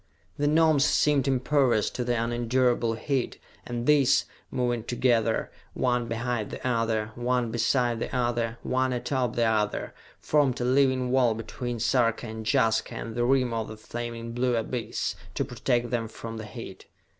[0.35, 6.67] The Gnomes seemed impervious to the unendurable heat, and these, moving together, one behind the
[6.67, 12.25] other, one beside the other, one atop the other, formed a living wall between Sarka
[12.25, 16.45] and Jaska and the rim of the flaming blue abyss, to protect them from the
[16.47, 16.87] heat.